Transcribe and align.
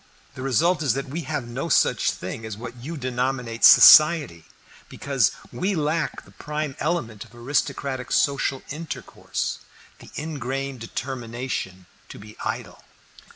The 0.33 0.41
result 0.41 0.81
is 0.81 0.95
that 0.95 1.09
we 1.09 1.21
have 1.29 1.47
no 1.47 1.69
such 1.69 2.09
thing 2.09 2.43
as 2.43 2.57
what 2.57 2.75
you 2.77 2.97
denominate 2.97 3.63
'Society,' 3.63 4.45
because 4.89 5.31
we 5.53 5.75
lack 5.75 6.25
the 6.25 6.31
prime 6.31 6.75
element 6.79 7.23
of 7.23 7.35
aristocratic 7.35 8.11
social 8.11 8.63
intercourse, 8.69 9.59
the 9.99 10.09
ingrained 10.15 10.79
determination 10.79 11.85
to 12.09 12.17
be 12.17 12.35
idle." 12.43 12.83